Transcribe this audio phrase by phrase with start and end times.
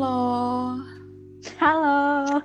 [0.00, 0.80] Halo.
[1.60, 2.40] Halo.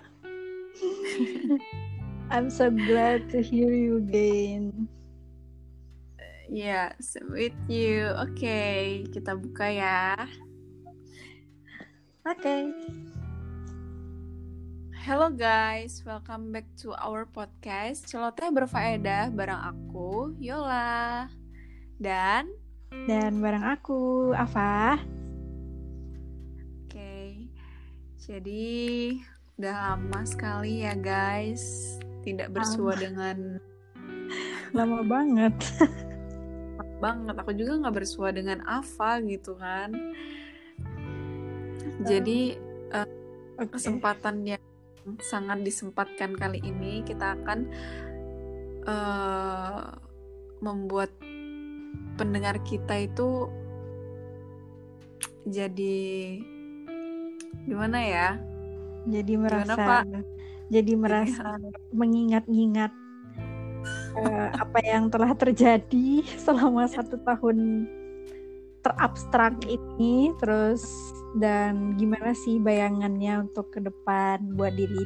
[2.36, 4.92] I'm so glad to hear you again.
[6.52, 8.12] Yes, with you.
[8.20, 10.20] Oke, okay, kita buka ya.
[12.28, 12.44] Oke.
[12.44, 12.62] Okay.
[15.08, 21.32] Hello guys, welcome back to our podcast Celoteh Berfaedah bareng aku, Yola
[22.04, 22.52] Dan
[23.08, 25.00] Dan bareng aku, Ava
[28.26, 28.74] jadi
[29.62, 33.02] udah lama sekali ya guys Tidak bersua lama.
[33.02, 33.38] dengan
[34.74, 35.54] Lama banget
[36.82, 39.94] Lama banget, aku juga gak bersua dengan Ava gitu kan
[42.02, 42.58] Jadi
[42.92, 43.08] uh,
[43.62, 43.78] okay.
[43.78, 44.64] kesempatan yang
[45.22, 47.70] sangat disempatkan kali ini kita akan
[48.90, 49.94] uh,
[50.66, 51.14] membuat
[52.18, 53.46] pendengar kita itu
[55.46, 56.42] jadi
[57.64, 58.28] gimana ya?
[59.08, 60.04] Jadi merasa gimana, Pak?
[60.70, 61.62] jadi merasa
[61.94, 62.92] mengingat-ingat
[64.18, 67.88] uh, apa yang telah terjadi selama satu tahun
[68.86, 70.86] terabstrak ini terus
[71.42, 75.02] dan gimana sih bayangannya untuk ke depan buat diri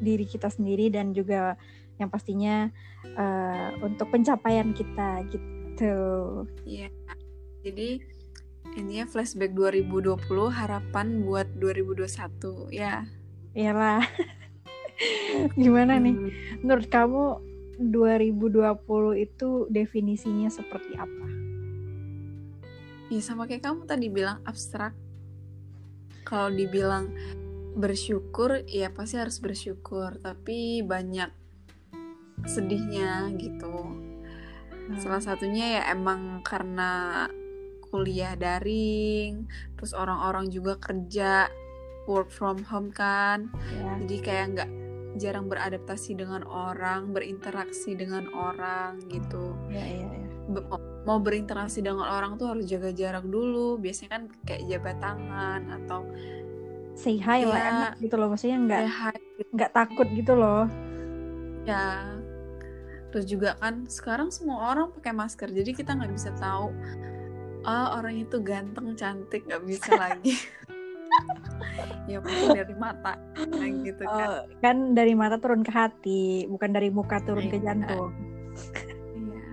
[0.00, 1.52] diri kita sendiri dan juga
[2.00, 2.72] yang pastinya
[3.20, 5.96] uh, untuk pencapaian kita gitu.
[6.64, 6.88] Iya.
[7.60, 8.00] Jadi
[8.78, 13.06] intinya flashback 2020 harapan buat 2021 ya.
[13.54, 14.04] Iyalah.
[15.56, 16.02] gimana hmm.
[16.04, 16.16] nih
[16.60, 17.24] menurut kamu
[17.80, 21.26] 2020 itu definisinya seperti apa?
[23.10, 24.92] Ya sama kayak kamu tadi bilang abstrak
[26.28, 27.10] kalau dibilang
[27.74, 31.32] bersyukur ya pasti harus bersyukur tapi banyak
[32.44, 35.00] sedihnya gitu hmm.
[35.00, 37.24] salah satunya ya emang karena
[37.90, 41.50] kuliah daring terus orang-orang juga kerja
[42.10, 43.50] work from home kan.
[43.70, 43.98] Yeah.
[44.06, 44.70] jadi kayak nggak
[45.18, 49.58] jarang beradaptasi dengan orang berinteraksi dengan orang gitu.
[49.70, 50.78] Yeah, yeah, yeah.
[51.06, 53.78] mau berinteraksi dengan orang tuh harus jaga jarak dulu.
[53.78, 56.06] Biasanya kan kayak jabat tangan atau
[56.94, 57.70] say hi ya, lah iya.
[57.70, 58.28] enak gitu loh.
[58.30, 58.82] Maksudnya nggak
[59.54, 60.66] nggak takut gitu loh.
[61.66, 62.18] Ya
[63.10, 66.70] terus juga kan sekarang semua orang pakai masker jadi kita nggak bisa tahu
[67.70, 70.34] oh orang itu ganteng cantik nggak bisa lagi
[72.10, 73.14] ya mungkin dari mata
[73.86, 77.64] gitu kan oh, kan dari mata turun ke hati bukan dari muka turun ke iya.
[77.70, 78.10] jantung
[79.14, 79.46] iya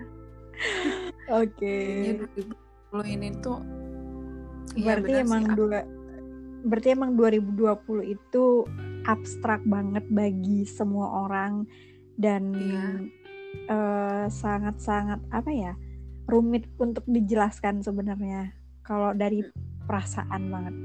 [1.41, 2.17] oke okay.
[3.05, 3.61] ini tuh
[4.73, 5.79] iya, berarti ya emang sih, dua
[6.67, 8.45] berarti emang 2020 itu
[9.05, 11.63] abstrak banget bagi semua orang
[12.17, 12.85] dan iya.
[13.69, 15.73] uh, sangat-sangat apa ya
[16.27, 18.51] rumit untuk dijelaskan sebenarnya
[18.83, 19.41] kalau dari
[19.87, 20.75] perasaan banget.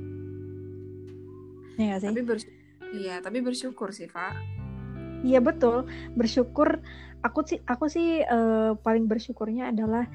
[1.82, 2.08] Ya sih?
[2.08, 2.58] Tapi bersyukur,
[2.94, 4.38] iya, tapi bersyukur sih, Pak.
[5.26, 6.78] Iya betul, bersyukur.
[7.22, 10.06] Aku sih aku sih uh, paling bersyukurnya adalah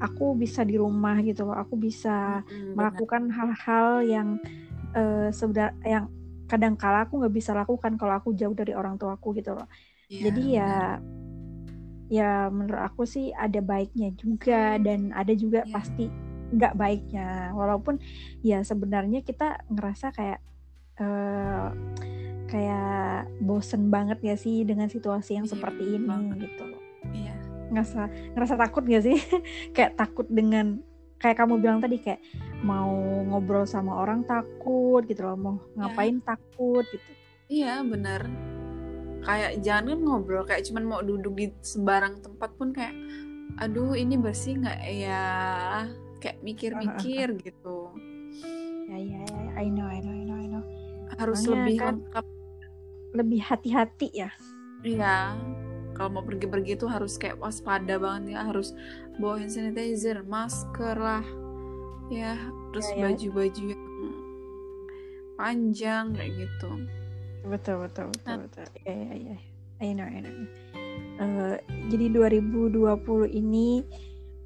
[0.00, 4.28] aku bisa di rumah gitu loh aku bisa hmm, melakukan hal-hal yang
[4.96, 6.04] uh, sebenarnya yang
[6.48, 9.68] kadang kala aku nggak bisa lakukan kalau aku jauh dari orang tua aku gitu loh
[10.08, 10.72] yeah, jadi ya.
[12.10, 15.70] Ya menurut aku sih ada baiknya juga dan ada juga yeah.
[15.70, 16.10] pasti
[16.50, 18.02] nggak baiknya walaupun
[18.42, 20.42] ya sebenarnya kita ngerasa kayak
[20.98, 21.70] uh,
[22.50, 26.50] kayak bosen banget ya sih dengan situasi yang yeah, seperti ini banget.
[26.50, 26.82] gitu loh
[27.14, 27.34] iya
[27.70, 29.14] ngerasa ngerasa takut gak sih
[29.78, 30.82] kayak takut dengan
[31.22, 32.18] kayak kamu bilang tadi kayak
[32.66, 32.90] mau
[33.30, 35.86] ngobrol sama orang takut gitu loh mau iya.
[35.86, 36.24] ngapain ya.
[36.34, 37.10] takut gitu
[37.46, 38.49] iya benar
[39.20, 42.94] kayak jangan kan ngobrol kayak cuman mau duduk di sembarang tempat pun kayak
[43.60, 45.26] aduh ini bersih nggak ya?
[46.20, 47.92] Kayak mikir-mikir gitu.
[48.88, 50.64] Ya ya ya I know I know I know I know.
[51.18, 52.26] Harus Makanya lebih kan lengkap.
[53.10, 54.30] lebih hati-hati ya.
[54.86, 55.36] Iya.
[55.92, 58.48] Kalau mau pergi-pergi tuh harus kayak waspada banget ya.
[58.48, 58.72] Harus
[59.20, 61.26] bawa hand sanitizer masker lah.
[62.08, 62.40] Ya
[62.70, 63.02] terus ya, ya.
[63.10, 63.84] baju-baju yang
[65.40, 66.70] panjang kayak gitu
[67.44, 68.38] betul betul betul nah.
[68.44, 68.66] betul.
[68.84, 69.36] Ya ya ya
[69.80, 70.34] I know I know.
[71.20, 71.56] Uh,
[71.88, 72.76] jadi 2020
[73.32, 73.84] ini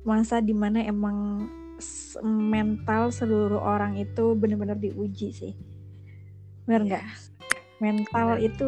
[0.07, 1.47] masa di mana emang
[2.23, 5.55] mental seluruh orang itu benar-benar diuji sih.
[6.67, 7.05] Benar nggak?
[7.05, 7.33] Yeah.
[7.83, 8.47] mental yeah.
[8.49, 8.67] itu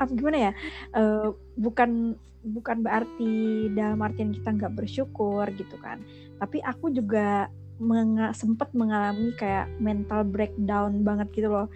[0.00, 0.52] apa gimana ya?
[0.96, 6.00] Uh, bukan bukan berarti dalam artian kita nggak bersyukur gitu kan.
[6.40, 11.68] Tapi aku juga menga sempat mengalami kayak mental breakdown banget gitu loh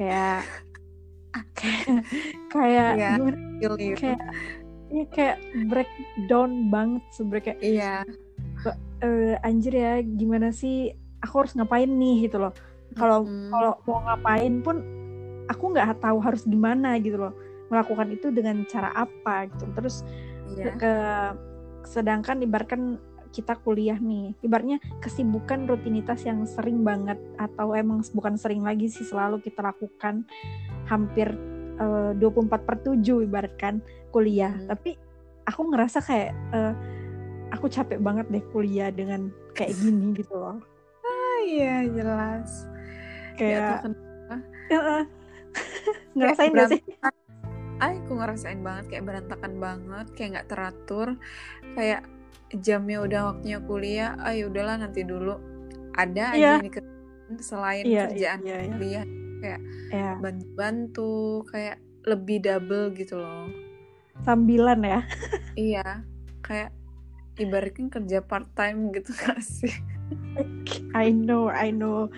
[0.00, 0.40] kayak
[1.52, 1.84] kayak
[2.48, 3.36] kayak yeah, gimana,
[4.00, 4.20] kayak
[4.90, 5.36] ya kayak
[5.68, 7.94] breakdown banget sebenarnya kayak iya
[8.64, 8.74] yeah.
[9.04, 12.56] uh, anjir ya gimana sih aku harus ngapain nih gitu loh
[12.96, 13.52] kalau Hmm.
[13.52, 14.76] kalau mau ngapain pun
[15.46, 17.36] aku nggak tahu harus gimana gitu loh
[17.70, 20.02] melakukan itu dengan cara apa gitu terus
[20.50, 20.74] Iya.
[20.74, 20.94] ke
[21.86, 22.98] sedangkan ibaratkan
[23.30, 24.34] kita kuliah nih.
[24.42, 30.26] Ibaratnya kesibukan rutinitas yang sering banget atau emang bukan sering lagi sih selalu kita lakukan
[30.90, 31.30] hampir
[31.78, 33.80] eh, 24 per 7 ibaratkan
[34.10, 34.50] kuliah.
[34.50, 34.66] Hmm.
[34.74, 34.98] tapi
[35.46, 36.74] aku ngerasa kayak eh,
[37.54, 40.58] aku capek banget deh kuliah dengan kayak gini gitu loh.
[41.02, 42.50] Ah, Iya jelas.
[43.38, 43.92] Gak kayak
[46.14, 46.82] ngerasain gak sih?
[47.80, 51.08] aku ngerasain banget kayak berantakan banget, kayak nggak teratur,
[51.72, 52.04] kayak
[52.52, 55.38] jamnya udah waktunya kuliah, ayo udahlah nanti dulu.
[55.94, 56.52] Ada aja Iya.
[56.58, 56.98] yang dikerjain
[57.38, 58.74] selain Iya, kerjaan iya, iya.
[58.74, 59.04] kuliah,
[59.40, 59.56] ya
[60.18, 61.12] bantu-bantu,
[61.46, 63.46] kayak lebih double gitu loh.
[64.20, 65.00] sambilan ya
[65.54, 66.04] Iya,
[66.44, 66.76] kayak
[67.36, 69.72] ibaratkan kerja part time gitu gak sih?
[70.92, 72.12] I know I know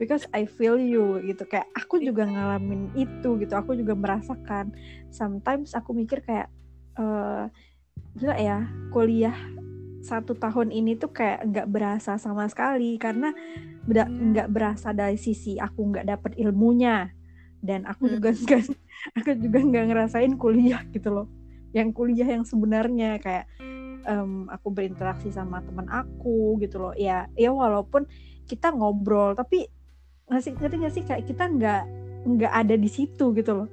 [0.00, 4.72] because I feel you gitu kayak aku juga ngalamin itu gitu aku juga merasakan
[5.12, 6.48] sometimes aku mikir kayak
[6.96, 7.44] eh
[8.16, 8.58] gila ya
[8.90, 9.36] kuliah
[10.02, 13.30] satu tahun ini tuh kayak nggak berasa sama sekali karena
[13.82, 14.06] Iya.
[14.06, 17.10] nggak berasa dari sisi aku nggak dapet ilmunya
[17.58, 18.14] dan aku Hmm.
[18.18, 18.62] juga nggak
[19.14, 21.26] aku juga nggak ngerasain kuliah gitu loh
[21.72, 23.46] yang kuliah yang sebenarnya kayak
[24.02, 28.06] em, aku berinteraksi sama teman aku gitu loh ya ya walaupun
[28.44, 29.70] kita ngobrol tapi
[30.26, 31.82] nggak sih ngerti nggak sih kayak kita nggak
[32.22, 33.68] nggak ada di situ gitu loh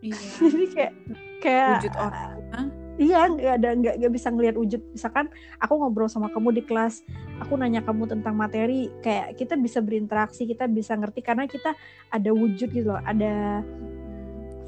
[0.00, 0.16] Iya.
[0.52, 0.92] jadi kayak
[1.40, 2.68] kayak Wujud orang.
[2.94, 4.80] Iya nggak ada nggak nggak bisa ngelihat wujud.
[4.94, 5.26] Misalkan
[5.58, 7.02] aku ngobrol sama kamu di kelas
[7.42, 11.74] aku nanya kamu tentang materi kayak kita bisa berinteraksi kita bisa ngerti karena kita
[12.14, 13.66] ada wujud gitu loh ada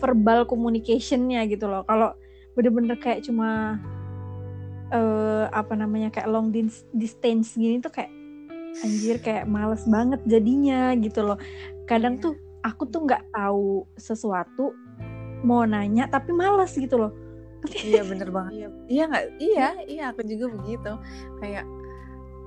[0.02, 1.86] verbal communicationnya gitu loh.
[1.86, 2.18] Kalau
[2.58, 3.78] bener-bener kayak cuma
[4.86, 8.10] eh apa namanya kayak long dis- distance gini tuh kayak
[8.82, 11.38] anjir kayak males banget jadinya gitu loh.
[11.86, 12.22] Kadang Iya.
[12.22, 12.34] tuh
[12.66, 14.74] aku tuh nggak tahu sesuatu
[15.46, 17.12] mau nanya tapi males gitu loh
[17.74, 18.52] Iya bener banget.
[18.52, 19.24] Iya iya nggak?
[19.38, 20.92] Iya iya aku juga begitu.
[21.40, 21.64] Kayak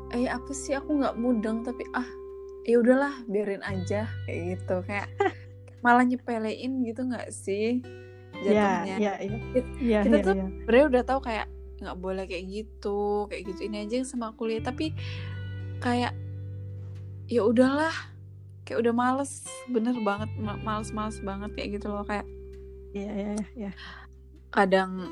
[0.10, 2.08] eh apa sih aku nggak mudeng tapi ah
[2.66, 5.08] ya udahlah biarin aja kayak gitu kayak
[5.86, 7.82] malah nyepelein gitu nggak sih
[8.42, 8.96] jatuhnya.
[8.98, 9.38] ya ya
[9.80, 10.48] ya Kita ya, tuh ya.
[10.66, 11.48] sebenarnya udah tahu kayak
[11.80, 14.92] nggak boleh kayak gitu kayak gitu ini aja sama kuliah tapi
[15.80, 16.12] kayak
[17.30, 17.94] ya udahlah
[18.68, 22.26] kayak udah males bener banget ma- males-males banget kayak gitu loh kayak
[22.90, 23.72] Iya, iya, iya, iya.
[24.50, 25.10] Kadang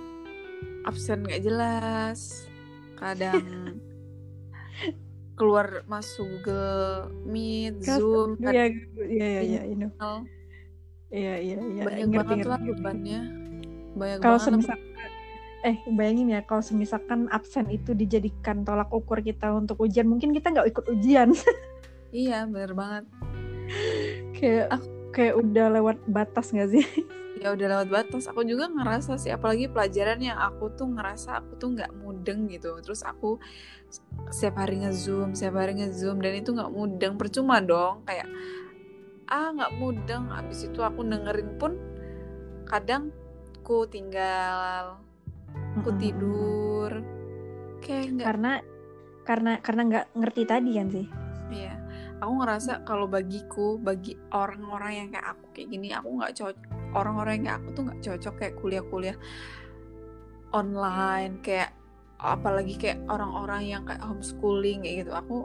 [0.83, 2.49] absen nggak jelas
[2.97, 3.43] kadang
[5.37, 8.73] keluar masuk Google Meet Zoom Iya,
[9.05, 9.85] iya, iya, iya, ini.
[9.93, 10.25] kadang
[11.07, 11.83] Iya, iya, iya.
[11.85, 13.21] banyak Ngerti, banget ngerti, lah bebannya.
[13.95, 14.77] Banyak Kalau semisal
[15.65, 20.49] eh bayangin ya kalau semisalkan absen itu dijadikan tolak ukur kita untuk ujian mungkin kita
[20.53, 21.31] nggak ikut ujian.
[22.07, 23.03] Iya bener banget.
[24.31, 24.79] Kayak
[25.11, 26.85] kayak udah lewat batas nggak sih
[27.37, 31.57] ya udah lewat batas aku juga ngerasa sih apalagi pelajaran yang aku tuh ngerasa aku
[31.57, 32.77] tuh nggak mudeng gitu.
[32.81, 33.37] Terus aku
[34.33, 37.13] setiap hari ngezoom setiap hari ngezoom dan itu nggak mudeng.
[37.15, 38.27] Percuma dong kayak
[39.29, 40.33] ah nggak mudeng.
[40.33, 41.77] Abis itu aku dengerin pun
[42.67, 43.13] kadang
[43.61, 44.99] ku tinggal
[45.85, 46.91] ku tidur.
[47.79, 48.51] Kayak nggak karena
[49.27, 51.07] karena karena nggak ngerti tadi kan sih?
[51.47, 51.75] Iya,
[52.19, 56.66] aku ngerasa kalau bagiku, bagi orang-orang yang kayak aku kayak gini, aku nggak cocok.
[56.95, 59.17] Orang-orang yang aku tuh nggak cocok kayak kuliah-kuliah
[60.55, 61.75] online, kayak
[62.17, 65.11] apalagi kayak orang-orang yang kayak homeschooling kayak gitu.
[65.13, 65.37] Aku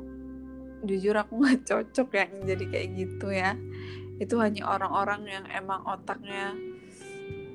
[0.87, 3.53] jujur aku nggak cocok yang jadi kayak gitu ya.
[4.23, 6.55] Itu hanya orang-orang yang emang otaknya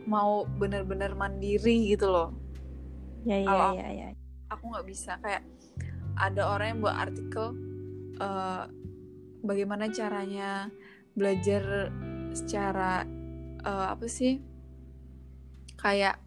[0.08, 2.32] mau bener-bener mandiri gitu loh
[3.28, 4.08] ya ya Kalau- ya ya
[4.48, 5.44] aku nggak bisa kayak
[6.16, 7.46] ada orang yang buat artikel
[8.18, 8.64] eh,
[9.44, 10.72] bagaimana caranya
[11.14, 11.92] belajar
[12.32, 13.04] secara
[13.68, 14.40] eh, apa sih?
[15.76, 16.24] Kayak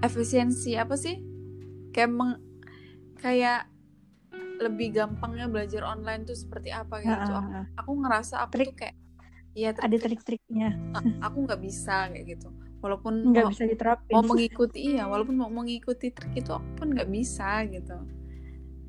[0.00, 1.18] efisiensi apa sih?
[1.90, 2.32] Kayak meng,
[3.18, 3.66] kayak
[4.58, 7.10] lebih gampangnya belajar online tuh seperti apa gitu.
[7.14, 7.66] Ah, ah, aku, ah.
[7.78, 8.66] aku ngerasa aku Trik.
[8.70, 8.96] tuh kayak
[9.58, 10.70] ya ada trik-triknya.
[11.22, 12.48] Aku nggak bisa kayak gitu.
[12.78, 14.14] Walaupun nggak bisa diterapin.
[14.14, 17.98] mau mengikuti iya walaupun mau mengikuti trik itu aku pun nggak bisa gitu.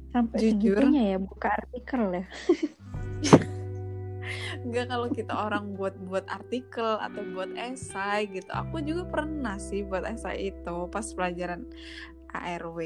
[0.09, 0.81] Sampai jujur.
[0.81, 2.25] segitunya ya buka artikel ya
[4.65, 8.49] Enggak kalau kita orang buat buat artikel atau buat esai gitu.
[8.51, 11.65] Aku juga pernah sih buat esai itu pas pelajaran
[12.29, 12.77] ARW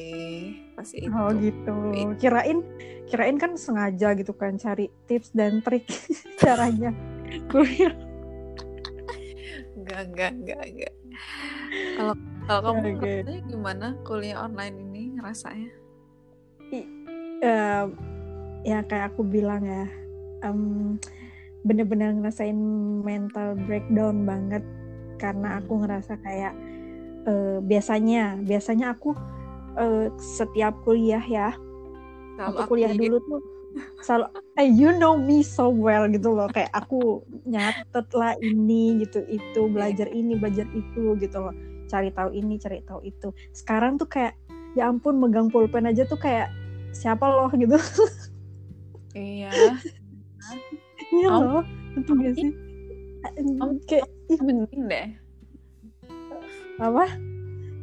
[0.79, 1.11] pas itu.
[1.11, 1.75] oh gitu
[2.15, 2.63] kirain
[3.11, 5.83] kirain kan sengaja gitu kan cari tips dan trik
[6.39, 6.95] caranya
[7.51, 7.91] kuliah
[9.73, 10.93] Enggak enggak enggak enggak.
[11.97, 15.71] Kalau kalau kamu ngerasanya gimana kuliah online ini ngerasanya?
[17.43, 17.87] Em,
[18.63, 19.85] ya kayak aku bilang ya
[20.47, 20.95] um,
[21.63, 22.55] bener-bener ngerasain
[23.03, 24.63] mental breakdown banget.
[25.17, 26.53] Karena aku ngerasa kayak
[27.27, 29.15] uh, biasanya biasanya aku
[29.79, 31.55] uh, setiap kuliah ya
[32.33, 33.41] Selalu waktu kuliah dulu tuh
[34.05, 34.25] selalu
[34.61, 36.49] eh you know me so well gitu loh.
[36.49, 41.53] Kayak aku nyatet lah ini gitu itu belajar ini belajar itu gitu loh.
[41.89, 43.29] Cari tahu ini cari tahu itu.
[43.53, 44.37] Sekarang tuh kayak
[44.73, 46.49] ya ampun megang pulpen aja tuh kayak
[46.93, 47.77] siapa loh gitu.
[49.13, 49.77] Iya.
[51.13, 51.61] iya loh
[51.93, 52.53] betul gak sih
[53.23, 55.07] Kamu- kayak ih, Mending deh.
[56.75, 57.07] apa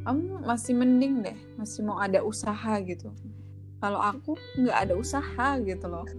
[0.04, 1.36] Kamu masih mending deh.
[1.56, 3.12] Masih mau ada usaha gitu.
[3.80, 6.04] Kalau aku nggak ada usaha gitu loh.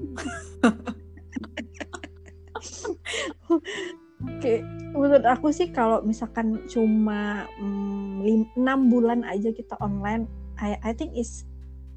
[4.41, 4.61] kayak
[4.93, 8.21] menurut aku sih kalau misalkan cuma mm,
[8.57, 10.29] enam bulan aja kita online
[10.61, 11.45] I I think is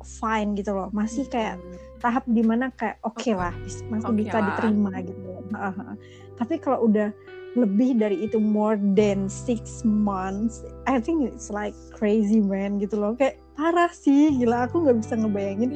[0.04, 0.88] fine gitu loh.
[0.92, 1.58] Masih kayak
[1.98, 4.44] tahap di mana kayak oke lah bis- masih Oke bisa lah.
[4.52, 5.20] diterima gitu.
[5.52, 5.96] Heeh.
[6.34, 7.14] tapi kalau udah
[7.54, 13.14] lebih dari itu more than six months I think it's like crazy man gitu loh.
[13.14, 15.70] Kayak parah sih gila aku nggak bisa ngebayangin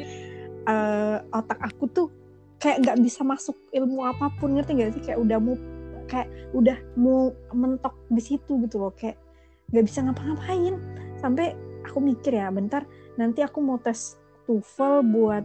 [0.66, 2.08] eh, otak aku tuh
[2.58, 5.02] kayak nggak bisa masuk ilmu apa pun ngerti gak sih?
[5.06, 5.56] Kayak udah mau
[6.10, 8.92] kayak udah mau mentok di situ gitu loh.
[8.98, 9.16] Kayak
[9.70, 10.74] nggak bisa ngapa-ngapain.
[11.22, 11.54] Sampai
[11.86, 12.82] aku mikir ya bentar
[13.18, 14.14] nanti aku mau tes
[14.46, 15.44] TOEFL buat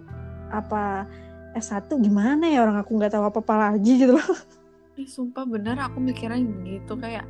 [0.53, 1.09] apa
[1.57, 2.61] S1 gimana ya?
[2.61, 4.29] Orang aku nggak tahu apa-apa lagi gitu loh.
[4.93, 7.25] Eh, sumpah bener aku mikirnya begitu kayak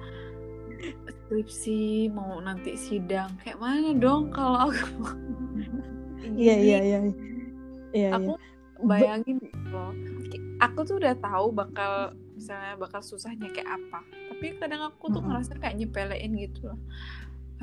[1.07, 5.15] skripsi mau nanti sidang kayak mana dong kalau aku
[6.43, 7.00] iya iya iya.
[7.95, 8.83] Iya aku iya.
[8.83, 9.95] bayangin gitu loh
[10.59, 14.00] aku tuh udah tahu bakal misalnya bakal susahnya kayak apa.
[14.03, 16.79] Tapi kadang aku tuh ngerasa kayak nyepelein gitu loh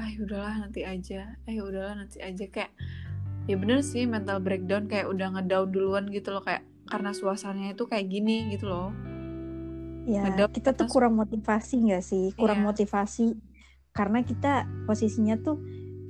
[0.00, 1.36] ah udahlah nanti aja.
[1.44, 2.44] Eh udahlah nanti aja.
[2.48, 2.72] Kayak
[3.44, 7.84] ya bener sih mental breakdown kayak udah ngedown duluan gitu loh kayak karena suasananya itu
[7.84, 8.88] kayak gini gitu loh.
[10.08, 12.32] Ya Ngedown kita tuh kurang motivasi nggak sih?
[12.34, 12.66] Kurang Iya.
[12.72, 13.26] motivasi
[13.92, 15.60] karena kita posisinya tuh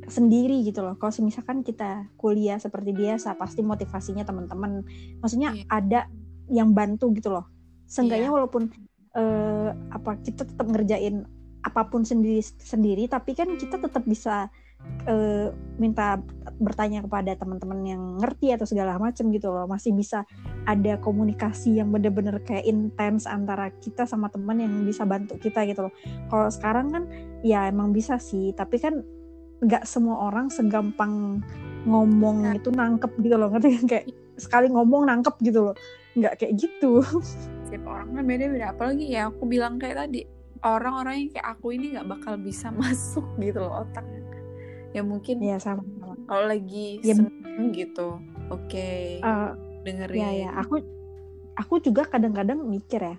[0.06, 0.94] sendiri gitu loh.
[0.96, 4.86] Kalau misalkan kita kuliah seperti biasa pasti motivasinya teman-teman.
[5.18, 5.64] Maksudnya Iya.
[5.68, 6.00] ada
[6.50, 7.46] yang bantu gitu loh.
[7.86, 8.36] Seenggaknya Iya.
[8.38, 8.62] walaupun
[9.10, 11.26] eh, apa kita tetap ngerjain
[11.60, 14.48] apa pun sendiri sendiri tapi kan kita tetap bisa
[15.04, 16.16] eh, minta
[16.56, 20.24] bertanya kepada teman-teman yang ngerti atau segala macam gitu loh masih bisa
[20.64, 25.88] ada komunikasi yang bener-bener kayak intens antara kita sama teman yang bisa bantu kita gitu
[25.88, 25.94] loh
[26.32, 27.04] kalau sekarang kan
[27.44, 29.04] ya emang bisa sih tapi kan
[29.60, 31.44] nggak semua orang segampang
[31.84, 32.56] ngomong Nah.
[32.56, 33.84] itu nangkep gitu loh ngerti kan?
[33.88, 34.06] kayak
[34.40, 35.76] sekali ngomong nangkep gitu loh
[36.16, 37.04] nggak kayak gitu
[37.68, 41.96] setiap orang kan beda-beda apalagi ya aku bilang kayak tadi orang-orang yang kayak aku ini
[41.96, 44.20] nggak bakal bisa masuk gitu loh otaknya.
[44.90, 45.86] Ya mungkin ya sama.
[45.86, 48.18] sama kalau lagi Ya, seneng gitu
[48.50, 48.90] oke.
[49.22, 49.50] Eh,
[49.86, 50.30] dengerin ya.
[50.46, 50.82] Ya aku
[51.54, 53.16] aku juga kadang-kadang mikir ya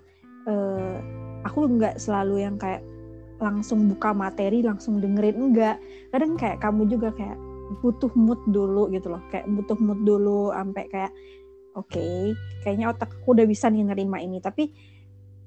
[0.48, 0.96] eh,
[1.46, 2.82] aku nggak selalu yang kayak
[3.42, 5.76] langsung buka materi langsung dengerin enggak
[6.14, 7.34] kadang kayak kamu juga kayak
[7.82, 11.12] butuh mood dulu gitu loh kayak butuh mood dulu sampai kayak
[11.74, 12.04] oke
[12.62, 14.38] kayaknya otak aku udah bisa nih nerima ini.
[14.38, 14.70] Tapi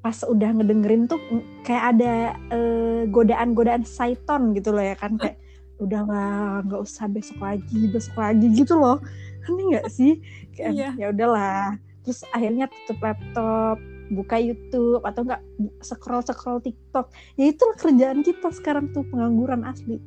[0.05, 1.17] pas udah ngedengerin tuh
[1.65, 5.41] kayak ada eh, godaan-godaan saiton gitu loh ya kan kayak
[5.81, 9.01] udah lah nggak usah besok lagi besok lagi gitu loh.
[9.49, 10.21] Aneh nggak sih?
[10.53, 10.89] Kayak Iya.
[10.93, 13.81] ya udahlah terus akhirnya tutup laptop
[14.13, 15.41] buka YouTube atau enggak
[15.81, 17.09] scroll scroll TikTok.
[17.33, 19.97] Ya itulah kerjaan kita sekarang tuh pengangguran asli.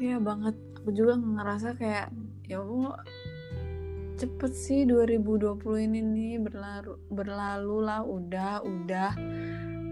[0.00, 0.56] Iya banget.
[0.80, 2.08] Aku juga ngerasa kayak
[2.48, 3.04] ya Allah
[4.20, 9.16] cepet sih 2020 ini nih berlalu berlalu lah udah udah.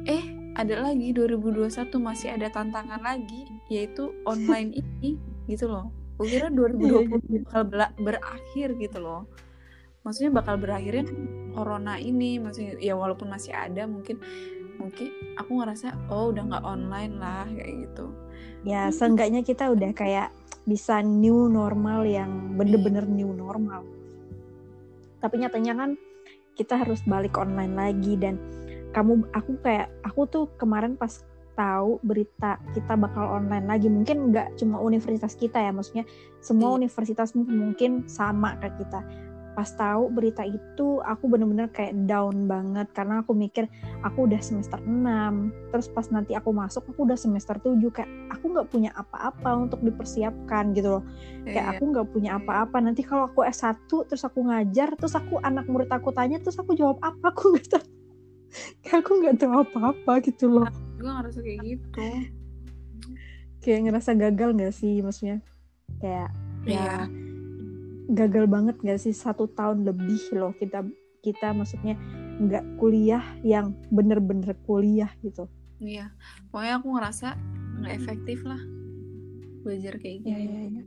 [0.04, 5.16] Eh ada lagi 2021 masih ada tantangan lagi yaitu online ini
[5.48, 5.88] gitu loh.
[6.20, 9.24] Gue kira 2020 bakal bela- berakhir gitu loh.
[10.04, 11.08] Maksudnya bakal berakhirnya
[11.56, 14.20] corona ini masih ya walaupun masih ada mungkin
[14.76, 18.12] mungkin aku ngerasa oh udah nggak online lah kayak gitu.
[18.68, 20.28] Ya seenggaknya kita udah kayak
[20.68, 23.97] bisa new normal yang bener-bener new normal
[25.18, 25.90] tapi nyatanya kan
[26.58, 28.38] kita harus balik online lagi dan
[28.90, 31.22] kamu aku kayak aku tuh kemarin pas
[31.58, 36.06] tahu berita kita bakal online lagi mungkin nggak cuma universitas kita ya maksudnya
[36.38, 36.86] semua Iya.
[36.86, 39.00] universitas mungkin sama kayak kita
[39.58, 42.86] pas tahu berita itu aku bener-bener kayak down banget.
[42.94, 43.66] Karena aku mikir
[44.06, 48.54] aku udah semester 6 terus pas nanti aku masuk aku udah semester 7 kayak aku
[48.54, 51.04] nggak punya apa-apa untuk dipersiapkan gitu loh.
[51.42, 51.74] Kayak Iya.
[51.74, 52.78] aku nggak punya apa-apa.
[52.78, 53.74] Nanti kalau aku S1
[54.06, 57.34] terus aku ngajar terus aku anak murid aku tanya terus aku jawab apa?
[57.34, 57.86] Aku nggak tahu.
[58.86, 60.70] Kayak aku nggak tahu apa-apa gitu loh.
[60.94, 62.06] Gue ngerasa kayak gitu.
[63.58, 65.02] Kayak ngerasa gagal nggak sih?
[65.02, 65.42] Maksudnya
[65.98, 66.30] kayak
[66.62, 67.10] Iya.
[67.10, 67.27] ya
[68.08, 70.80] gagal banget nggak sih satu tahun lebih loh kita
[71.20, 71.94] kita maksudnya
[72.38, 75.44] nggak kuliah yang bener-bener kuliah gitu
[75.78, 76.08] iya
[76.48, 77.28] pokoknya aku ngerasa
[77.78, 78.60] nggak efektif lah
[79.60, 80.82] belajar kayak Iya, gini iya, iya.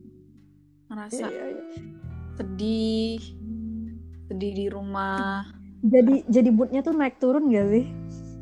[0.88, 1.82] ngerasa Iya, iya, iya.
[2.34, 3.22] sedih
[4.26, 5.46] sedih di rumah
[5.82, 7.86] Jadi jadi moodnya tuh naik turun gak sih?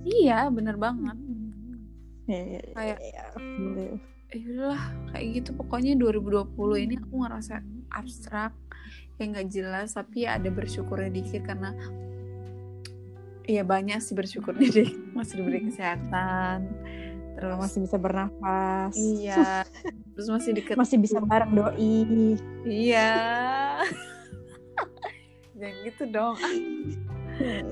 [0.05, 1.15] iya bener banget
[2.25, 3.23] Iya, iya, iya, Kayak- iya.
[3.35, 3.97] Bener.
[4.29, 4.83] Eh udahlah
[5.13, 5.49] kayak gitu.
[5.57, 8.53] Pokoknya 2020 ini aku ngerasa abstrak
[9.19, 11.75] yang nggak jelas tapi ya ada bersyukurnya dikit karena
[13.49, 16.69] Iya banyak sih bersyukurnya deh masih diberi kesehatan
[17.33, 18.93] terus masih bisa bernafas.
[18.93, 19.65] Iya
[20.13, 22.37] terus masih deket masih bisa bareng doi.
[22.67, 23.11] Iya.
[25.57, 26.35] Jangan gitu dong.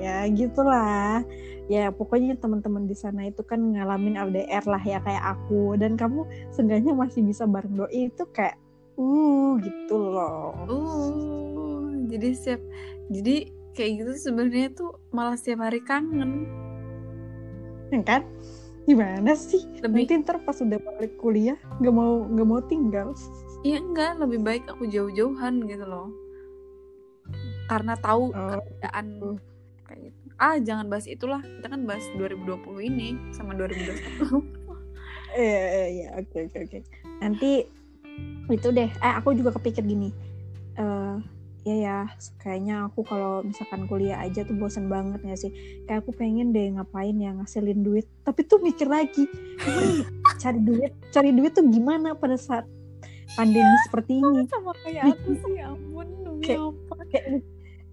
[0.02, 1.22] Ya gitulah
[1.68, 5.76] ya pokoknya teman-teman di sana itu kan ngalamin LDR lah ya kayak aku.
[5.76, 6.24] Dan kamu
[6.56, 8.56] seenggaknya masih bisa bareng doi itu kayak
[8.98, 10.56] uh gitu loh.
[10.68, 12.62] Uh jadi siap.
[13.12, 16.48] Jadi kayak gitu sebenarnya tuh malah setiap hari kangen.
[17.92, 18.24] Ya kan?
[18.88, 19.68] Gimana sih?
[19.84, 23.12] Lebih nanti ntar pas udah balik kuliah nggak mau nggak mau tinggal.
[23.68, 24.24] Iya enggak.
[24.24, 26.08] Lebih baik aku jauh-jauhan gitu loh.
[27.68, 29.30] Karena tahu Oh, keadaan gitu.
[30.38, 34.58] Ah jangan bahas itulah kita kan bahas 2020 ini sama 2021
[35.38, 36.78] Iya, iya, iya, oke, oke, oke.
[37.22, 37.70] Nanti
[38.50, 38.90] itu deh.
[38.90, 40.10] Eh, aku juga kepikir gini.
[40.74, 41.16] Eh,
[41.62, 41.98] ya ya,
[42.42, 45.52] kayaknya aku kalau misalkan kuliah aja tuh bosen banget gak sih?
[45.86, 48.10] Kayak aku pengen deh ngapain ya ngasilin duit.
[48.26, 49.30] Tapi tuh mikir lagi,
[50.42, 52.66] cari duit, cari duit tuh gimana pada saat
[53.36, 54.42] pandemi seperti ini?
[54.50, 57.26] sama kayak aku sih ya ampun demi Kayak- apa Kayak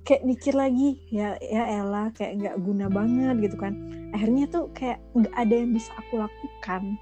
[0.05, 3.73] kayak mikir lagi, ya ya elah, kayak nggak guna banget gitu kan.
[4.13, 6.97] Akhirnya tuh kayak nggak ada yang bisa aku lakukan.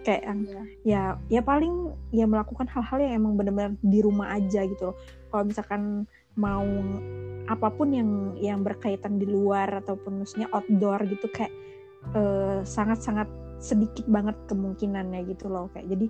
[0.00, 0.62] Kayak yang Iya.
[0.82, 4.96] ya ya paling ya melakukan hal-hal yang emang benar-benar di rumah aja gitu loh
[5.28, 6.08] kalau misalkan
[6.40, 6.64] mau
[7.44, 11.52] apa pun yang yang berkaitan di luar ataupun maksudnya outdoor gitu kayak
[12.16, 13.28] eh, sangat-sangat
[13.60, 16.06] sedikit banget kemungkinannya gitu loh kayak jadi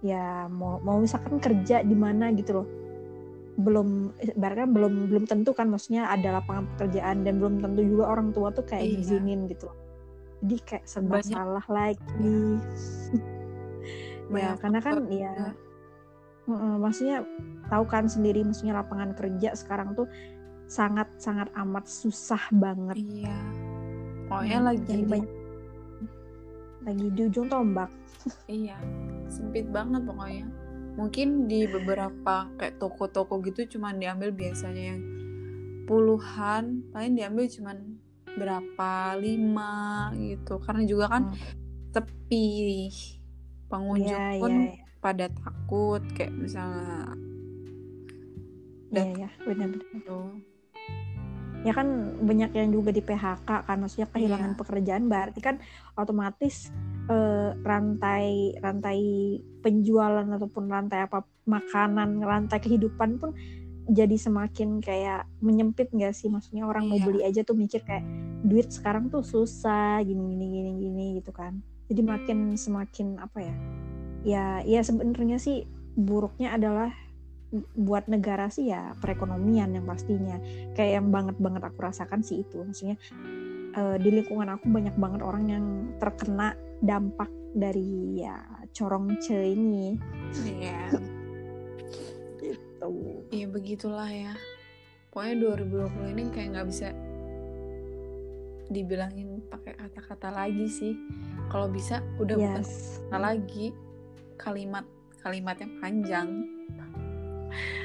[0.00, 2.66] ya mau mau misalkan kerja di mana gitu loh
[3.58, 8.30] belum ibaratnya belum belum tentu kan maksudnya ada lapangan pekerjaan dan belum tentu juga orang
[8.30, 8.94] tua tuh kayak Iya.
[8.96, 9.66] ngizinin gitu.
[9.66, 9.76] Loh
[10.38, 12.38] jadi kayak serba Banyak- salah lagi.
[14.28, 15.32] Ya Banyak karena kan ya
[16.44, 17.24] mm-mm, maksudnya
[17.66, 20.04] tahu kan sendiri maksudnya lapangan kerja sekarang tuh
[20.64, 22.94] sangat sangat amat susah banget.
[22.94, 23.36] Iya.
[24.28, 25.30] Pokoknya Hmm, lagi jadi di- banyak
[26.86, 27.90] lagi di ujung tombak.
[28.46, 28.76] Iya
[29.26, 30.44] sempit banget pokoknya
[30.98, 35.00] mungkin di beberapa kayak toko-toko gitu cuman diambil biasanya yang
[35.86, 37.78] puluhan paling diambil cuman
[38.28, 39.74] berapa lima
[40.14, 41.56] gitu karena juga kan Hmm.
[41.88, 42.90] sepi
[43.66, 44.84] pengunjung Iya, pun iya, iya.
[44.98, 47.14] pada takut kayak misalnya
[48.88, 49.84] Iya, iya, benar-benar.
[49.94, 50.18] gitu
[51.58, 51.90] Ya kan
[52.22, 54.58] banyak yang juga di PHK kan, maksudnya kehilangan Iya.
[54.58, 55.58] pekerjaan berarti kan
[55.94, 56.70] otomatis
[57.08, 59.00] eh, rantai rantai
[59.64, 63.32] penjualan ataupun rantai apa makanan, rantai kehidupan pun
[63.88, 66.28] jadi semakin kayak menyempit nggak sih?
[66.28, 67.04] Maksudnya orang mau Iya.
[67.08, 68.04] beli aja tuh mikir kayak
[68.44, 71.56] duit sekarang tuh susah gini gini gini gini gitu kan.
[71.88, 73.54] Jadi makin semakin apa ya?
[74.28, 75.64] Ya ya sebenarnya sih
[75.96, 76.92] buruknya adalah
[77.72, 80.36] buat negara sih ya perekonomian yang pastinya
[80.76, 83.00] kayak yang banget banget aku rasakan sih itu maksudnya
[83.72, 85.64] eh, di lingkungan aku banyak banget orang yang
[85.96, 88.38] terkena dampak dari ya
[88.70, 89.98] corong ce ini.
[90.44, 90.94] Iya.
[92.38, 92.88] Gitu.
[93.34, 94.34] Iya begitulah ya.
[95.10, 96.88] Pokoknya 2020 ini kayak nggak bisa
[98.68, 100.94] dibilangin pakai kata-kata lagi sih.
[101.48, 103.02] Kalau bisa udah bukan yes.
[103.08, 103.72] kata lagi.
[104.38, 104.86] Kalimat
[105.18, 106.28] kalimat yang panjang.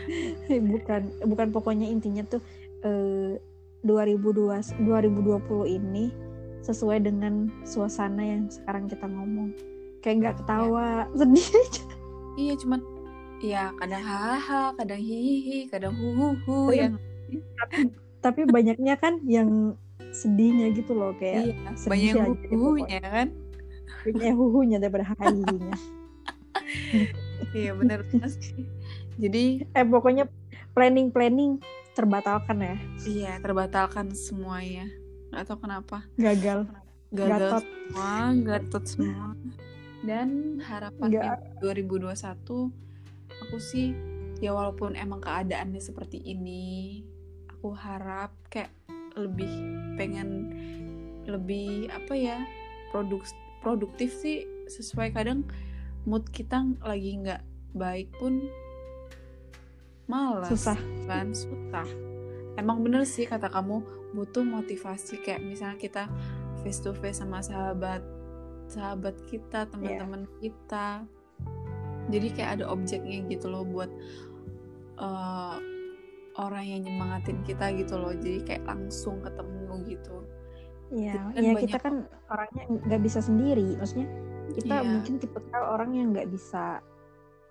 [0.52, 1.02] Bukan
[1.32, 2.44] bukan pokoknya intinya tuh
[2.84, 3.40] eh,
[3.88, 6.12] 2020 2020 ini
[6.64, 9.52] sesuai dengan suasana yang sekarang kita ngomong.
[10.00, 10.88] Kayak nggak ketawa
[11.20, 11.84] sedih aja.
[12.34, 12.80] Iya cuman
[13.44, 16.94] ya kadang hahaha kadang hihihi kadang huhuhu Tapi- yang
[18.24, 19.76] tapi banyaknya kan yang
[20.16, 23.28] sedihnya gitu loh kayak iya sedih banyak aja deh huhunya kan.
[24.08, 25.76] Banyak huhunya daripada hahihinya
[27.54, 28.64] iya bener banget sih.
[29.20, 30.26] Jadi eh pokoknya
[30.74, 31.60] planning planning
[31.94, 32.76] terbatalkan ya.
[33.06, 34.88] Iya terbatalkan semuanya
[35.34, 35.98] nggak tahu kenapa?
[36.16, 36.70] Gagal.
[37.10, 37.64] Gagal Gatot.
[37.66, 38.14] semua
[38.46, 39.28] gatot semua.
[40.06, 42.14] Dan harapannya 2021
[43.34, 43.98] aku sih
[44.44, 47.02] ya walaupun emang keadaannya seperti ini
[47.50, 48.70] aku harap kayak
[49.18, 49.50] lebih
[49.98, 50.54] pengen
[51.26, 52.38] lebih apa ya
[52.94, 53.26] produk
[53.66, 54.46] produktif sih.
[54.70, 55.50] Sesuai kadang
[56.06, 57.42] mood kita lagi nggak
[57.74, 58.42] baik pun
[60.06, 60.78] malas susah.
[61.10, 61.88] kan susah.
[62.60, 66.04] Emang bener sih kata kamu butuh motivasi kayak misalnya kita
[66.62, 68.02] face to face sama sahabat
[68.70, 70.40] sahabat kita teman-teman yeah.
[70.40, 70.86] kita
[72.14, 73.90] jadi kayak ada objeknya gitu loh buat
[75.02, 75.58] uh,
[76.38, 80.24] orang yang nyemangatin kita gitu loh jadi kayak langsung ketemu gitu
[80.94, 84.06] Iya, ya kita kan orangnya nggak bisa sendiri, maksudnya
[84.54, 84.86] kita yeah.
[84.86, 86.86] mungkin tipe orang yang nggak bisa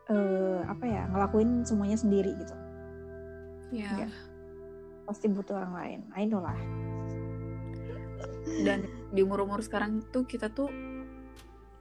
[0.07, 2.55] uh, apa ya ngelakuin semuanya sendiri gitu.
[3.75, 4.07] Iya.
[4.07, 4.13] Yeah.
[5.05, 6.57] Pasti butuh orang lain, I know lah.
[8.63, 10.71] Dan di umur-umur sekarang tuh kita tuh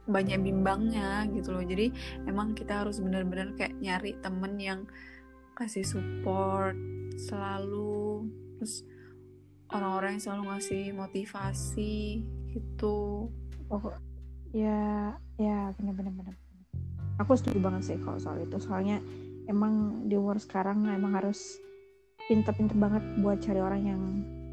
[0.06, 1.62] banyak bimbangnya gitu loh.
[1.62, 1.94] Jadi
[2.26, 4.80] emang kita harus benar-benar kayak nyari temen yang
[5.54, 6.74] kasih support
[7.14, 8.26] selalu.
[8.58, 8.82] Terus
[9.70, 13.30] orang-orang yang selalu ngasih motivasi gitu.
[13.72, 13.84] Oh
[14.52, 16.36] ya ya benar-benar benar
[17.20, 18.56] aku setuju banget sih kalau soal itu.
[18.58, 18.98] Soalnya
[19.46, 21.62] emang di umur sekarang emang harus
[22.32, 24.02] pinter-pinter banget buat cari orang yang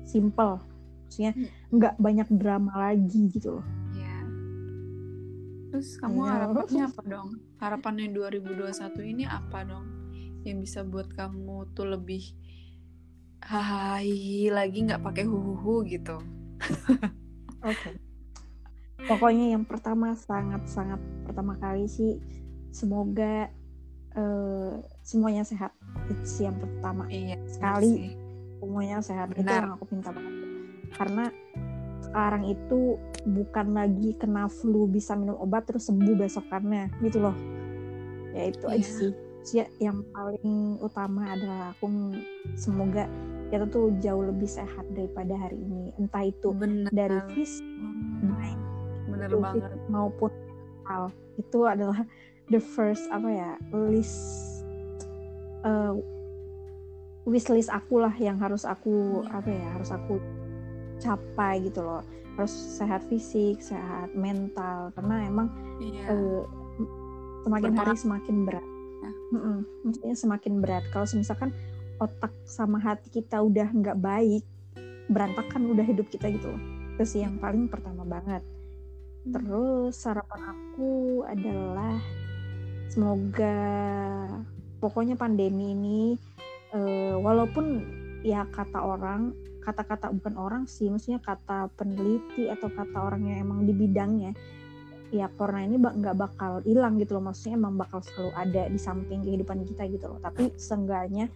[0.03, 0.59] simple
[1.07, 1.47] maksudnya hmm.
[1.71, 2.03] nggak hmm.
[2.03, 3.65] banyak drama lagi gitu loh
[5.69, 6.29] Terus kamu ya.
[6.33, 7.29] harapannya apa dong?
[7.61, 9.85] Harapannya 2021 ini apa dong?
[10.41, 12.25] Yang bisa buat kamu tuh lebih
[13.45, 16.17] hai lagi nggak pakai huhu gitu.
[17.63, 17.71] Oke.
[17.71, 17.93] okay.
[19.07, 22.19] Pokoknya yang pertama sangat-sangat pertama kali sih
[22.75, 23.47] semoga
[24.17, 25.71] uh, semuanya sehat.
[26.09, 27.03] Itu yang pertama.
[27.07, 28.11] Iya, sekali sih.
[28.59, 29.27] semuanya sehat.
[29.33, 29.43] Benar.
[29.43, 30.33] Itu yang aku minta banget.
[30.95, 31.25] Karena
[32.09, 32.97] sekarang itu
[33.29, 37.37] bukan lagi kena flu bisa minum obat terus sembuh besokannya gitu loh
[38.33, 38.75] ya itu yeah.
[38.79, 39.11] aja sih
[39.53, 41.85] ya, yang paling utama adalah aku
[42.57, 43.05] semoga
[43.53, 46.89] kita tuh jauh lebih sehat daripada hari ini entah itu Bener.
[46.89, 48.57] dari fisik hmm.
[49.09, 49.29] Bener
[49.89, 50.33] maupun
[50.89, 52.01] mental itu adalah
[52.49, 54.17] the first apa ya list
[55.63, 55.93] uh,
[57.27, 59.37] wishlist aku lah yang harus aku iya.
[59.37, 60.15] apa ya harus aku
[60.99, 62.03] capai gitu loh
[62.35, 65.47] harus sehat fisik sehat mental karena emang
[65.83, 66.07] iya.
[66.11, 66.43] uh,
[67.43, 68.65] semakin hari semakin berat
[69.03, 69.11] ya.
[69.35, 71.51] mm maksudnya semakin berat kalau misalkan
[71.99, 74.43] otak sama hati kita udah nggak baik
[75.11, 76.61] berantakan udah hidup kita gitu loh
[76.95, 79.31] itu sih yang paling pertama banget hmm.
[79.35, 81.97] terus sarapan aku adalah
[82.91, 83.57] semoga
[84.79, 86.01] pokoknya pandemi ini
[86.73, 87.83] uh, walaupun
[88.23, 93.67] ya kata orang kata-kata bukan orang sih maksudnya kata peneliti atau kata orang yang emang
[93.67, 94.33] di bidangnya
[95.09, 97.29] ya corona ini nggak bakal hilang gitu loh.
[97.29, 100.19] Maksudnya emang bakal selalu ada di samping kehidupan kita gitu loh.
[100.21, 101.29] Tapi seenggaknya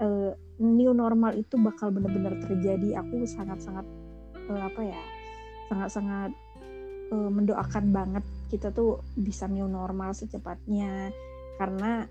[0.00, 3.00] uh, new normal itu bakal benar-benar terjadi.
[3.00, 3.86] Aku sangat-sangat
[4.36, 5.00] uh, apa ya
[5.72, 6.30] sangat-sangat
[7.14, 11.12] uh, mendoakan banget kita tuh bisa new normal secepatnya.
[11.56, 12.04] Karena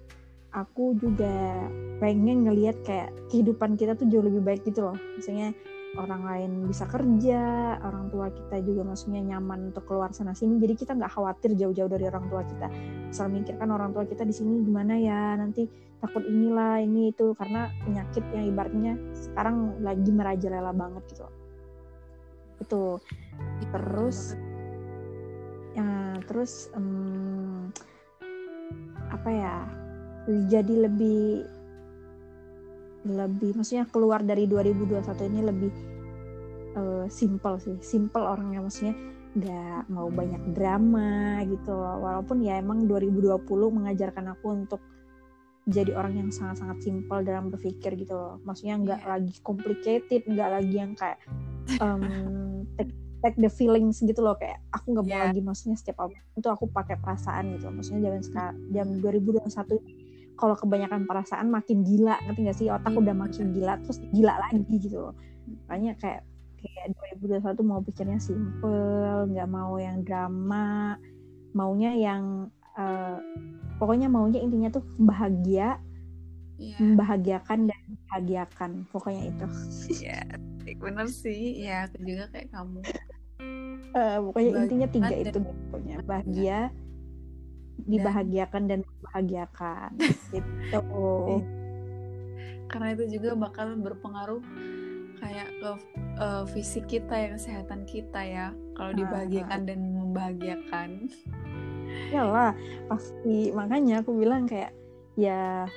[0.49, 1.67] aku juga
[2.01, 4.97] pengen ngelihat kayak kehidupan kita tuh jauh lebih baik gitu loh.
[5.19, 5.53] Misalnya
[5.97, 7.41] orang lain bisa kerja
[7.81, 10.57] orang tua kita juga maksudnya nyaman untuk keluar sana sini.
[10.57, 12.67] Jadi kita nggak khawatir jauh-jauh dari orang tua kita.
[13.09, 15.69] Asal mikirkan orang tua kita di sini gimana ya nanti
[16.01, 17.33] takut inilah ini itu.
[17.37, 21.35] Karena penyakit yang ibaratnya sekarang lagi merajalela banget gitu loh.
[22.59, 22.83] Itu
[23.69, 24.33] terus
[25.77, 27.69] ya terus um,
[29.09, 29.55] apa ya
[30.27, 31.47] jadi lebih
[33.07, 35.71] lebih maksudnya keluar dari 2021 ini lebih
[36.75, 38.95] uh, simple sih simple orangnya maksudnya
[39.29, 44.81] nggak mau banyak drama gitu walaupun ya emang 2020 mengajarkan aku untuk
[45.69, 48.41] jadi orang yang sangat-sangat simple dalam berpikir gitu loh.
[48.41, 49.09] Maksudnya nggak yeah.
[49.13, 51.21] lagi complicated nggak lagi yang kayak
[51.85, 52.89] um, take,
[53.21, 54.33] take the feelings gitu loh.
[54.33, 55.29] Kayak aku nggak mau yeah.
[55.29, 59.98] lagi maksudnya setiap apa itu aku pakai perasaan gitu maksudnya zaman sekarang jam 2021
[60.39, 62.67] kalau kebanyakan perasaan makin gila ngerti gak sih?
[62.71, 63.01] Otak hmm.
[63.03, 65.15] udah makin gila terus gila lagi gitu loh.
[65.67, 66.21] Makanya kayak
[66.59, 70.99] kayak 2021 mau pikirnya simple nggak mau yang drama
[71.55, 73.17] maunya yang uh,
[73.79, 75.79] pokoknya maunya intinya tuh bahagia
[76.59, 76.77] yeah.
[76.77, 79.47] membahagiakan dan bahagiakan pokoknya itu.
[80.03, 80.21] Iya
[80.67, 81.63] yeah, bener sih.
[81.63, 82.79] Ya aku juga kayak kamu.
[83.95, 85.95] Uh, pokoknya bahagia intinya tiga itu pokoknya.
[86.05, 86.59] Bahagia
[87.87, 89.89] dibahagiakan dan membahagiakan
[90.33, 90.81] gitu.
[92.69, 94.41] Karena itu juga bakal berpengaruh
[95.19, 95.71] kayak ke
[96.21, 100.89] uh, fisik kita ya kesehatan kita ya kalau ah, dibahagiakan dan membahagiakan.
[102.15, 102.55] Lah
[102.87, 103.51] pasti.
[103.51, 104.71] Makanya aku bilang kayak
[105.19, 105.67] ya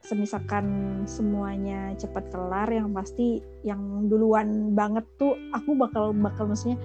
[0.00, 0.66] semisalkan
[1.04, 6.80] semuanya cepat kelar yang pasti yang duluan banget tuh aku bakal bakal maksudnya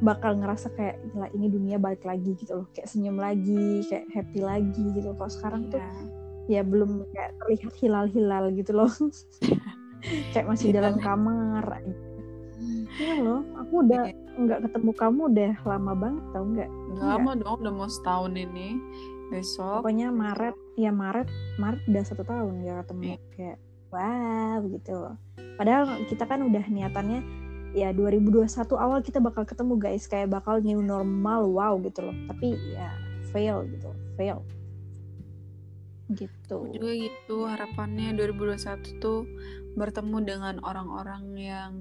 [0.00, 4.40] bakal ngerasa kayak gila ini dunia balik lagi gitu loh kayak senyum lagi kayak happy
[4.40, 5.72] lagi gitu kalau sekarang yeah.
[5.76, 5.82] tuh
[6.50, 8.90] ya belum kayak terlihat hilal-hilal gitu loh
[10.32, 11.84] kayak masih dalam kamar
[13.00, 16.70] Iya loh, aku udah nggak ketemu kamu udah lama banget tau nggak?
[17.00, 18.76] Lama dong, udah mau setahun ini.
[19.32, 19.80] Besok.
[19.80, 23.02] Pokoknya Maret, ya Maret, Maret udah satu tahun gak ketemu.
[23.06, 23.18] Iya.
[23.32, 23.58] Kayak
[23.94, 24.96] wow gitu.
[25.56, 27.20] Padahal kita kan udah niatannya
[27.72, 32.16] ya 2021 awal kita bakal ketemu guys, kayak bakal new normal, wow gitu loh.
[32.30, 32.90] Tapi ya
[33.30, 34.42] fail gitu, fail.
[36.10, 36.56] Gitu.
[36.58, 39.22] Aku juga gitu harapannya 2021 tuh
[39.78, 41.72] bertemu dengan orang-orang yang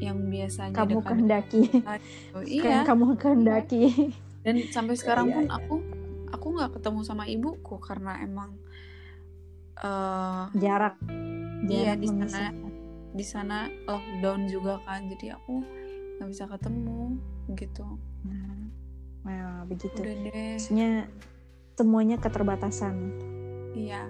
[0.00, 1.62] yang biasanya Kamu kehendaki.
[2.48, 2.62] Iya.
[2.64, 3.82] kayak kamu kehendaki.
[4.40, 5.52] Dan sampai sekarang Iya, pun iya.
[5.60, 5.74] aku
[6.32, 8.56] aku nggak ketemu sama ibuku karena emang
[9.76, 10.96] eh Jarak,
[11.68, 12.69] Iya, jarak di sana.
[13.10, 15.62] Di sana lockdown juga kan, jadi aku
[16.20, 17.16] nggak bisa ketemu
[17.56, 17.86] gitu.
[18.28, 18.56] Nah,
[19.24, 19.98] nah, begitu.
[20.04, 21.08] Udah deh, Maksudnya
[21.74, 22.94] semuanya keterbatasan.
[23.72, 24.04] iya.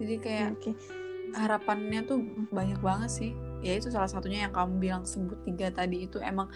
[0.00, 0.72] Jadi kayak oke.
[1.38, 2.18] harapannya tuh
[2.50, 3.30] banyak banget sih.
[3.62, 6.50] Ya itu salah satunya yang kamu bilang sebut tiga tadi itu emang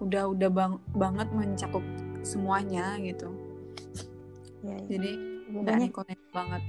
[0.00, 1.84] udah udah bang banget mencakup
[2.24, 3.30] semuanya gitu.
[4.64, 4.98] Ya, ya.
[4.98, 5.10] Jadi
[5.92, 6.62] connect banget.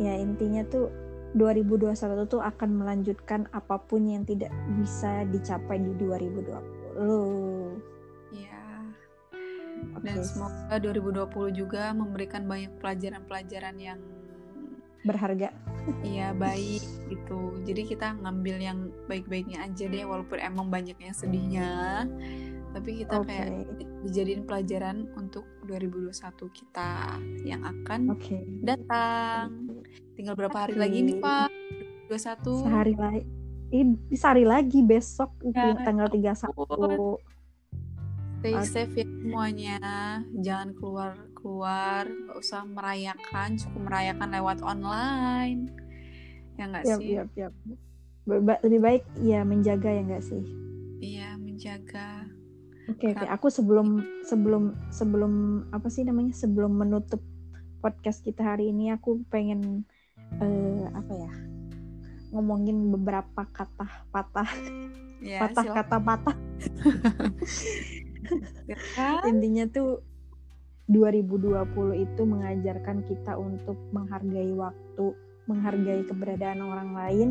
[0.00, 0.88] ya intinya tuh
[1.34, 7.78] 2021 tuh akan melanjutkan apa pun yang tidak bisa dicapai di 2020.
[8.34, 8.64] Iya.
[9.94, 10.04] Oke.
[10.04, 14.00] Dan semoga 2020 juga memberikan banyak pelajaran-pelajaran yang
[15.06, 15.54] berharga.
[16.04, 17.56] iya baik gitu.
[17.64, 22.04] Jadi kita ngambil yang baik-baiknya aja deh walaupun emang banyak yang sedihnya.
[22.70, 23.26] Tapi kita Oke.
[23.26, 23.66] kayak
[24.06, 26.14] dijadiin pelajaran untuk 2021
[26.54, 28.46] kita yang akan Oke.
[28.62, 29.74] datang.
[30.14, 30.82] Tinggal berapa hari Oke.
[30.86, 31.48] lagi nih, Pak?
[32.06, 32.66] 21.
[32.66, 33.22] Sehari lagi.
[33.70, 36.18] Ini sehari lagi besok Ya, tanggal ampun.
[36.18, 37.18] 31.
[38.40, 38.66] Stay Oke.
[38.66, 39.76] safe ya semuanya.
[40.40, 45.68] Jangan keluar-keluar, nggak usah merayakan, cukup merayakan lewat online.
[46.56, 47.14] Ya nggak Yap, sih?
[48.26, 50.42] Ba- ba- Lebih baik ya menjaga ya enggak sih?
[51.00, 52.19] Iya, menjaga.
[52.90, 53.22] Oke, oke.
[53.22, 53.30] Kak.
[53.38, 55.32] Aku sebelum sebelum sebelum
[55.70, 56.34] apa sih namanya?
[56.34, 57.22] Sebelum menutup
[57.80, 59.86] podcast kita hari ini aku pengen
[60.42, 61.32] eh, apa ya?
[62.30, 64.46] ngomongin beberapa kata patah,
[65.20, 65.76] Ya, patah silakan.
[65.82, 66.36] kata patah.
[69.28, 70.00] Intinya tuh
[70.88, 75.06] 2020 itu mengajarkan kita untuk menghargai waktu,
[75.50, 77.30] menghargai keberadaan orang lain,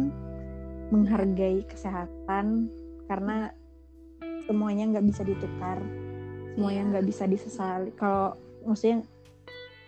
[0.91, 2.69] menghargai kesehatan
[3.09, 3.55] karena
[4.49, 5.77] semuanya nggak bisa ditukar,
[6.57, 6.89] semuanya Iya.
[6.89, 7.93] nggak bisa disesali.
[7.93, 8.33] Kalau
[8.65, 9.05] maksudnya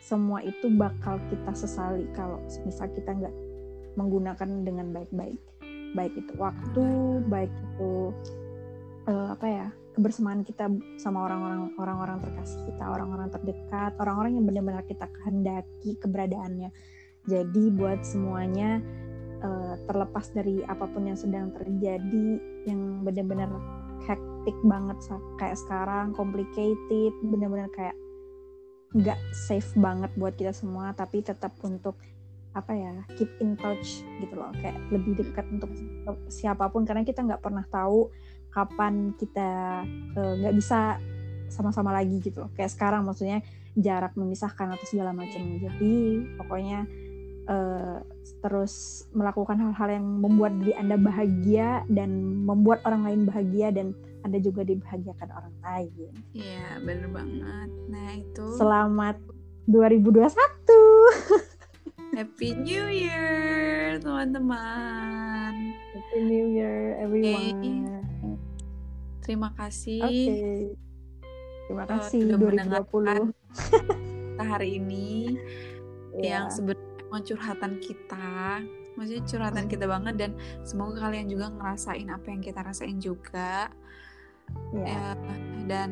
[0.05, 3.35] semua itu bakal kita sesali kalau misal kita nggak
[3.97, 5.41] menggunakan dengan baik-baik,
[5.97, 6.85] baik itu waktu,
[7.25, 8.13] baik itu
[9.09, 10.69] eh, apa ya kebersamaan kita
[11.01, 16.69] sama orang-orang orang-orang terkasih kita, orang-orang terdekat, orang-orang yang benar-benar kita kehendaki keberadaannya.
[17.25, 18.77] Jadi buat semuanya
[19.41, 22.37] eh, terlepas dari apa pun yang sedang terjadi
[22.69, 23.49] yang benar-benar
[24.07, 24.97] hektik banget
[25.37, 27.95] kayak sekarang, complicated, benar-benar kayak
[28.91, 31.95] nggak safe banget buat kita semua, tapi tetap untuk
[32.51, 35.71] apa ya keep in touch gitu loh kayak lebih dekat untuk
[36.27, 38.11] siapa pun karena kita nggak pernah tahu
[38.51, 39.79] kapan kita
[40.19, 40.99] eh, nggak bisa
[41.51, 42.51] sama-sama lagi gitu loh.
[42.55, 43.43] Kayak sekarang maksudnya
[43.75, 45.43] jarak memisahkan atau segala macam.
[45.59, 46.87] Jadi pokoknya
[47.45, 47.97] eh,
[48.41, 52.09] terus melakukan hal-hal yang membuat diri anda bahagia dan
[52.45, 57.69] membuat orang lain bahagia dan anda juga dibahagiakan orang lain Iya, bener banget.
[57.89, 59.17] Nah, itu selamat
[59.65, 60.29] 2021
[62.17, 65.53] Happy New Year, teman-teman.
[65.95, 67.87] Happy New Year everyone
[69.21, 70.75] Terima kasih Oke.
[71.69, 72.51] Terima eh, kasih sudah 2020.
[72.51, 73.21] mendengarkan
[74.33, 75.07] kita hari ini
[76.11, 76.43] Ya.
[76.43, 78.63] yang sebenarnya emang curhatan kita.
[78.95, 80.31] Maksudnya curhatan kita banget dan
[80.63, 83.67] semoga kalian juga ngerasain apa yang kita rasain juga.
[84.71, 84.87] Ya.
[84.87, 85.07] Ya,
[85.67, 85.91] dan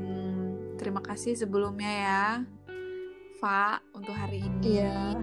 [0.79, 2.23] terima kasih sebelumnya ya,
[3.43, 4.79] Fa, untuk hari ini.
[4.79, 5.19] Iya.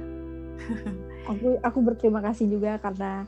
[1.32, 3.24] aku aku berterima kasih juga karena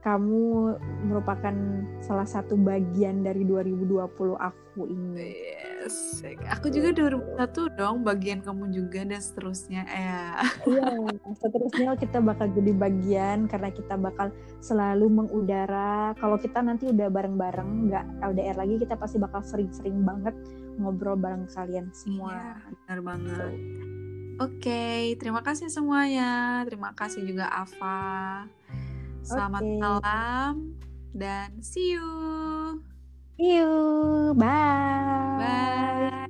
[0.00, 1.52] kamu merupakan
[2.00, 5.59] salah satu bagian dari 2020 aku ini.
[5.80, 6.20] Yes.
[6.60, 9.88] Aku juga 2001 dong, bagian kamu juga dan seterusnya.
[9.88, 10.44] Ya.
[10.68, 10.92] Iya,
[11.40, 14.28] seterusnya kita bakal jadi bagian karena kita bakal
[14.60, 16.12] selalu mengudara.
[16.20, 20.36] Kalau kita nanti udah bareng-bareng, nggak LDR lagi, kita pasti bakal sering-sering banget
[20.76, 22.36] ngobrol bareng kalian semua.
[22.36, 22.52] Iya,
[22.84, 23.52] benar banget.
[24.40, 26.64] Oke, terima kasih semuanya.
[26.64, 28.48] Terima kasih juga Ava.
[29.20, 29.76] Selamat Oke.
[29.80, 30.52] malam
[31.12, 32.80] dan see you.
[33.40, 34.34] See you.
[34.36, 35.38] Bye.
[35.38, 36.29] Bye.